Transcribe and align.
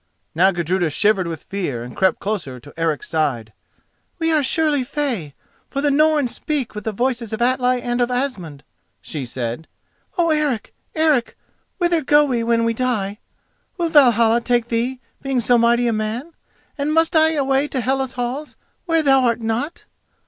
Now 0.33 0.49
Gudruda 0.49 0.89
shivered 0.89 1.27
with 1.27 1.43
fear, 1.43 1.83
and 1.83 1.95
crept 1.95 2.17
closer 2.19 2.59
to 2.59 2.73
Eric's 2.75 3.07
side. 3.07 3.53
"We 4.17 4.31
are 4.31 4.41
surely 4.41 4.83
fey, 4.83 5.35
for 5.69 5.79
the 5.79 5.91
Norns 5.91 6.31
speak 6.31 6.73
with 6.73 6.85
the 6.85 6.91
voices 6.91 7.31
of 7.33 7.39
Atli 7.39 7.79
and 7.83 8.01
of 8.01 8.09
Asmund," 8.09 8.63
she 8.99 9.25
said. 9.25 9.67
"Oh, 10.17 10.31
Eric! 10.31 10.73
Eric! 10.95 11.37
whither 11.77 12.01
go 12.01 12.25
we 12.25 12.41
when 12.41 12.63
we 12.65 12.73
die? 12.73 13.19
Will 13.77 13.89
Valhalla 13.89 14.41
take 14.41 14.69
thee, 14.69 14.99
being 15.21 15.39
so 15.39 15.59
mighty 15.59 15.85
a 15.87 15.93
man, 15.93 16.31
and 16.79 16.95
must 16.95 17.15
I 17.15 17.33
away 17.33 17.67
to 17.67 17.79
Hela's 17.79 18.13
halls, 18.13 18.55
where 18.87 19.03
thou 19.03 19.21
art 19.25 19.39
not? 19.41 19.85